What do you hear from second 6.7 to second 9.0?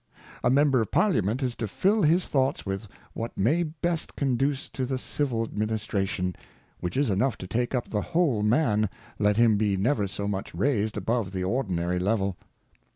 which is enough to take up the whole Man,